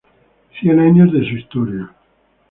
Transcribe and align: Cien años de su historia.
Cien 0.59 0.79
años 0.79 1.13
de 1.13 1.19
su 1.29 1.35
historia. 1.37 1.91